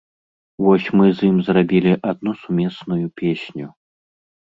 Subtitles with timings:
[0.67, 3.67] Вось мы з ім зрабілі адну сумесную песню.